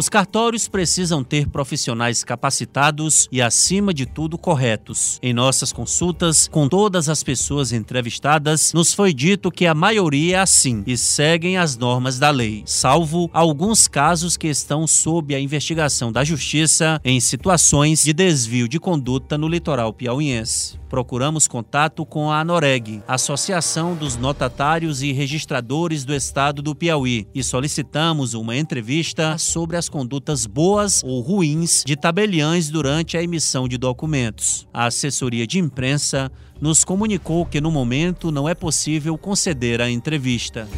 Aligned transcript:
Os 0.00 0.08
cartórios 0.08 0.66
precisam 0.66 1.22
ter 1.22 1.46
profissionais 1.46 2.24
capacitados 2.24 3.28
e, 3.30 3.42
acima 3.42 3.92
de 3.92 4.06
tudo, 4.06 4.38
corretos. 4.38 5.18
Em 5.22 5.34
nossas 5.34 5.74
consultas 5.74 6.48
com 6.48 6.66
todas 6.66 7.10
as 7.10 7.22
pessoas 7.22 7.70
entrevistadas, 7.70 8.72
nos 8.72 8.94
foi 8.94 9.12
dito 9.12 9.50
que 9.50 9.66
a 9.66 9.74
maioria 9.74 10.38
é 10.38 10.40
assim 10.40 10.82
e 10.86 10.96
seguem 10.96 11.58
as 11.58 11.76
normas 11.76 12.18
da 12.18 12.30
lei, 12.30 12.62
salvo 12.64 13.28
alguns 13.30 13.86
casos 13.86 14.38
que 14.38 14.48
estão 14.48 14.86
sob 14.86 15.34
a 15.34 15.38
investigação 15.38 16.10
da 16.10 16.24
Justiça 16.24 16.98
em 17.04 17.20
situações 17.20 18.02
de 18.02 18.14
desvio 18.14 18.66
de 18.66 18.80
conduta 18.80 19.36
no 19.36 19.48
litoral 19.48 19.92
piauiense 19.92 20.79
procuramos 20.90 21.46
contato 21.46 22.04
com 22.04 22.30
a 22.30 22.40
ANOREG, 22.40 23.00
Associação 23.06 23.94
dos 23.94 24.16
Notatários 24.16 25.02
e 25.02 25.12
Registradores 25.12 26.04
do 26.04 26.12
Estado 26.12 26.60
do 26.60 26.74
Piauí, 26.74 27.28
e 27.32 27.44
solicitamos 27.44 28.34
uma 28.34 28.56
entrevista 28.56 29.38
sobre 29.38 29.76
as 29.76 29.88
condutas 29.88 30.44
boas 30.46 31.02
ou 31.04 31.20
ruins 31.20 31.84
de 31.86 31.96
tabeliães 31.96 32.68
durante 32.68 33.16
a 33.16 33.22
emissão 33.22 33.68
de 33.68 33.78
documentos. 33.78 34.66
A 34.74 34.86
assessoria 34.86 35.46
de 35.46 35.60
imprensa 35.60 36.30
nos 36.60 36.82
comunicou 36.84 37.46
que 37.46 37.60
no 37.60 37.70
momento 37.70 38.32
não 38.32 38.48
é 38.48 38.54
possível 38.54 39.16
conceder 39.16 39.80
a 39.80 39.88
entrevista. 39.88 40.68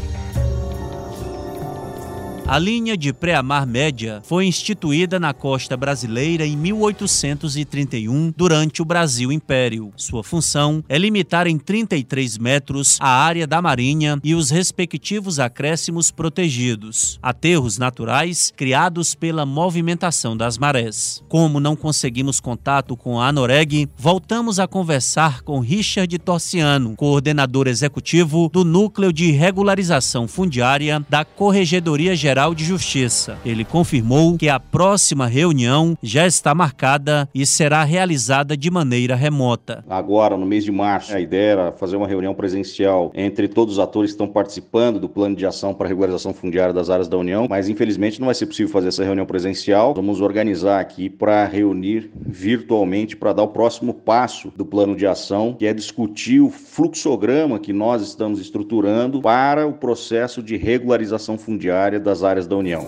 A 2.46 2.58
linha 2.58 2.96
de 2.98 3.12
pré-amar 3.12 3.66
média 3.66 4.20
foi 4.24 4.44
instituída 4.46 5.18
na 5.18 5.32
costa 5.32 5.76
brasileira 5.76 6.44
em 6.44 6.54
1831 6.56 8.34
durante 8.36 8.82
o 8.82 8.84
Brasil 8.84 9.32
Império. 9.32 9.92
Sua 9.96 10.22
função 10.22 10.84
é 10.88 10.98
limitar 10.98 11.46
em 11.46 11.56
33 11.56 12.36
metros 12.36 12.98
a 13.00 13.08
área 13.08 13.46
da 13.46 13.62
marinha 13.62 14.18
e 14.24 14.34
os 14.34 14.50
respectivos 14.50 15.38
acréscimos 15.38 16.10
protegidos, 16.10 17.18
aterros 17.22 17.78
naturais 17.78 18.52
criados 18.54 19.14
pela 19.14 19.46
movimentação 19.46 20.36
das 20.36 20.58
marés. 20.58 21.22
Como 21.28 21.60
não 21.60 21.76
conseguimos 21.76 22.38
contato 22.38 22.96
com 22.96 23.18
a 23.18 23.28
Anoreg, 23.28 23.88
voltamos 23.96 24.58
a 24.58 24.66
conversar 24.66 25.42
com 25.42 25.60
Richard 25.60 26.18
Torciano, 26.18 26.96
coordenador 26.96 27.66
executivo 27.66 28.50
do 28.52 28.62
Núcleo 28.62 29.12
de 29.12 29.30
Regularização 29.30 30.28
Fundiária 30.28 31.02
da 31.08 31.24
Corregedoria 31.24 32.14
Geral 32.14 32.41
De 32.50 32.64
Justiça. 32.64 33.38
Ele 33.44 33.64
confirmou 33.64 34.36
que 34.36 34.48
a 34.48 34.58
próxima 34.58 35.28
reunião 35.28 35.96
já 36.02 36.26
está 36.26 36.52
marcada 36.52 37.28
e 37.32 37.46
será 37.46 37.84
realizada 37.84 38.56
de 38.56 38.68
maneira 38.68 39.14
remota. 39.14 39.84
Agora, 39.88 40.36
no 40.36 40.44
mês 40.44 40.64
de 40.64 40.72
março, 40.72 41.14
a 41.14 41.20
ideia 41.20 41.52
era 41.52 41.72
fazer 41.72 41.96
uma 41.96 42.08
reunião 42.08 42.34
presencial 42.34 43.12
entre 43.14 43.46
todos 43.46 43.74
os 43.74 43.78
atores 43.78 44.10
que 44.10 44.14
estão 44.14 44.26
participando 44.26 44.98
do 44.98 45.08
plano 45.08 45.36
de 45.36 45.46
ação 45.46 45.72
para 45.72 45.86
regularização 45.86 46.34
fundiária 46.34 46.74
das 46.74 46.90
áreas 46.90 47.06
da 47.06 47.16
União, 47.16 47.46
mas 47.48 47.68
infelizmente 47.68 48.18
não 48.18 48.26
vai 48.26 48.34
ser 48.34 48.46
possível 48.46 48.72
fazer 48.72 48.88
essa 48.88 49.04
reunião 49.04 49.24
presencial. 49.24 49.94
Vamos 49.94 50.20
organizar 50.20 50.80
aqui 50.80 51.08
para 51.08 51.44
reunir 51.44 52.10
virtualmente 52.14 53.16
para 53.16 53.32
dar 53.32 53.44
o 53.44 53.48
próximo 53.48 53.94
passo 53.94 54.52
do 54.56 54.66
plano 54.66 54.96
de 54.96 55.06
ação, 55.06 55.54
que 55.56 55.66
é 55.66 55.72
discutir 55.72 56.40
o 56.40 56.50
fluxograma 56.50 57.60
que 57.60 57.72
nós 57.72 58.02
estamos 58.02 58.40
estruturando 58.40 59.20
para 59.20 59.66
o 59.66 59.74
processo 59.74 60.42
de 60.42 60.56
regularização 60.56 61.38
fundiária 61.38 62.00
das 62.00 62.21
áreas 62.24 62.46
da 62.46 62.56
União 62.56 62.86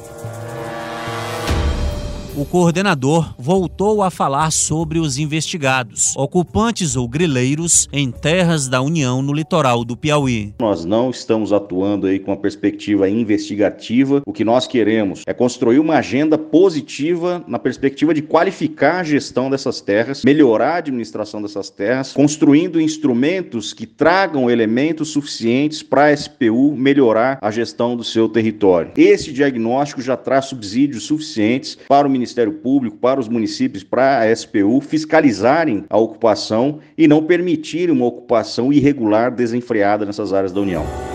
o 2.37 2.45
coordenador 2.45 3.33
voltou 3.39 4.03
a 4.03 4.11
falar 4.11 4.51
sobre 4.51 4.99
os 4.99 5.19
investigados, 5.19 6.15
ocupantes 6.17 6.97
ou 6.97 7.07
grileiros 7.07 7.89
em 7.93 8.11
terras 8.11 8.67
da 8.67 8.83
União 8.83 9.23
no 9.23 9.33
litoral 9.33 9.85
do 9.85 9.97
Piauí. 9.97 10.53
Nós 10.61 10.85
não 10.85 11.11
estamos 11.11 11.53
atuando 11.53 12.09
aí 12.09 12.19
com 12.19 12.33
uma 12.33 12.37
perspectiva 12.37 13.09
investigativa. 13.09 14.21
O 14.27 14.33
que 14.33 14.45
nós 14.45 14.67
queremos 14.67 15.23
é 15.27 15.33
construir 15.33 15.79
uma 15.79 15.99
agenda 15.99 16.37
positiva 16.37 17.45
na 17.47 17.59
perspectiva 17.59 18.13
de 18.13 18.23
qualificar 18.23 19.01
a 19.01 19.05
gestão 19.05 19.49
dessas 19.49 19.81
terras, 19.81 20.23
melhorar 20.25 20.75
a 20.75 20.79
administração 20.79 21.41
dessas 21.41 21.71
terras, 21.71 22.13
construindo 22.13 22.81
instrumentos 22.81 23.73
que 23.73 23.87
tragam 23.87 24.51
elementos 24.51 25.11
suficientes 25.11 25.85
para 25.85 26.07
a 26.07 26.17
SPU 26.17 26.75
melhorar 26.77 27.39
a 27.41 27.51
gestão 27.53 27.97
do 27.97 28.03
seu 28.03 28.29
território. 28.29 28.91
Esse 28.97 29.33
diagnóstico 29.33 30.03
já 30.03 30.17
traz 30.17 30.47
subsídios 30.47 31.05
suficientes 31.05 31.79
para 31.89 32.09
o 32.09 32.11
Ministério 32.11 32.24
Ministério 32.25 32.55
Público, 32.55 32.97
para 32.97 33.21
os 33.21 33.29
municípios, 33.29 33.85
para 33.85 34.21
a 34.21 34.35
SPU 34.35 34.81
fiscalizarem 34.81 35.85
a 35.91 35.99
ocupação 35.99 36.81
e 36.97 37.07
não 37.07 37.23
permitirem 37.23 37.95
uma 37.95 38.07
ocupação 38.07 38.73
irregular 38.73 39.31
desenfreada 39.31 40.07
nessas 40.07 40.33
áreas 40.33 40.53
da 40.53 40.61
União. 40.63 41.14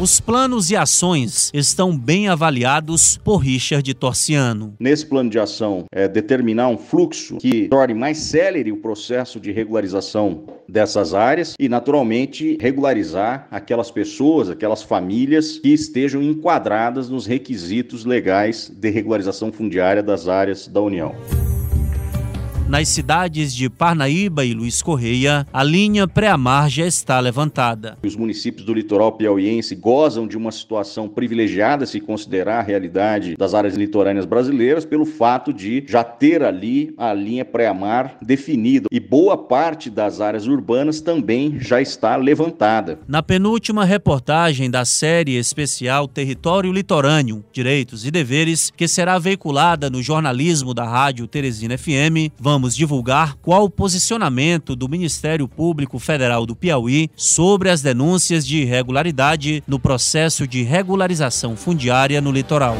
Os 0.00 0.18
planos 0.18 0.70
e 0.70 0.76
ações 0.76 1.50
estão 1.52 1.94
bem 1.94 2.26
avaliados 2.26 3.18
por 3.18 3.36
Richard 3.36 3.92
Torciano. 3.92 4.74
Nesse 4.80 5.04
plano 5.04 5.28
de 5.28 5.38
ação, 5.38 5.84
é 5.92 6.08
determinar 6.08 6.68
um 6.68 6.78
fluxo 6.78 7.36
que 7.36 7.68
torne 7.68 7.92
mais 7.92 8.16
célere 8.16 8.72
o 8.72 8.78
processo 8.78 9.38
de 9.38 9.52
regularização 9.52 10.44
dessas 10.66 11.12
áreas 11.12 11.54
e, 11.60 11.68
naturalmente, 11.68 12.56
regularizar 12.58 13.46
aquelas 13.50 13.90
pessoas, 13.90 14.48
aquelas 14.48 14.82
famílias 14.82 15.58
que 15.58 15.68
estejam 15.68 16.22
enquadradas 16.22 17.10
nos 17.10 17.26
requisitos 17.26 18.06
legais 18.06 18.72
de 18.74 18.88
regularização 18.88 19.52
fundiária 19.52 20.02
das 20.02 20.28
áreas 20.28 20.66
da 20.66 20.80
União. 20.80 21.14
Nas 22.70 22.88
cidades 22.88 23.52
de 23.52 23.68
Parnaíba 23.68 24.44
e 24.44 24.54
Luiz 24.54 24.80
Correia, 24.80 25.44
a 25.52 25.60
linha 25.60 26.06
pré-amar 26.06 26.70
já 26.70 26.86
está 26.86 27.18
levantada. 27.18 27.98
Os 28.00 28.14
municípios 28.14 28.64
do 28.64 28.72
litoral 28.72 29.10
piauiense 29.10 29.74
gozam 29.74 30.24
de 30.24 30.36
uma 30.36 30.52
situação 30.52 31.08
privilegiada 31.08 31.84
se 31.84 31.98
considerar 31.98 32.60
a 32.60 32.62
realidade 32.62 33.34
das 33.36 33.54
áreas 33.54 33.74
litorâneas 33.74 34.24
brasileiras 34.24 34.84
pelo 34.84 35.04
fato 35.04 35.52
de 35.52 35.84
já 35.88 36.04
ter 36.04 36.44
ali 36.44 36.94
a 36.96 37.12
linha 37.12 37.44
pré-amar 37.44 38.16
definida 38.22 38.86
e 38.88 39.00
boa 39.00 39.36
parte 39.36 39.90
das 39.90 40.20
áreas 40.20 40.46
urbanas 40.46 41.00
também 41.00 41.58
já 41.58 41.82
está 41.82 42.14
levantada. 42.14 43.00
Na 43.08 43.20
penúltima 43.20 43.84
reportagem 43.84 44.70
da 44.70 44.84
série 44.84 45.36
especial 45.36 46.06
Território 46.06 46.72
Litorâneo, 46.72 47.44
Direitos 47.52 48.06
e 48.06 48.12
Deveres, 48.12 48.70
que 48.70 48.86
será 48.86 49.18
veiculada 49.18 49.90
no 49.90 50.00
jornalismo 50.00 50.72
da 50.72 50.84
Rádio 50.84 51.26
Teresina 51.26 51.76
FM, 51.76 52.30
vamos 52.38 52.59
vamos 52.60 52.76
divulgar 52.76 53.36
qual 53.40 53.64
o 53.64 53.70
posicionamento 53.70 54.76
do 54.76 54.86
Ministério 54.86 55.48
Público 55.48 55.98
Federal 55.98 56.44
do 56.44 56.54
Piauí 56.54 57.08
sobre 57.16 57.70
as 57.70 57.80
denúncias 57.80 58.46
de 58.46 58.58
irregularidade 58.58 59.64
no 59.66 59.78
processo 59.78 60.46
de 60.46 60.62
regularização 60.62 61.56
fundiária 61.56 62.20
no 62.20 62.30
litoral. 62.30 62.76